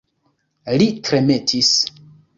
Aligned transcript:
Li 0.83 0.87
tremetis. 1.09 1.71